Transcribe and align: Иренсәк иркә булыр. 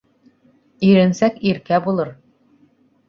Иренсәк 0.87 1.37
иркә 1.51 1.81
булыр. 1.89 2.13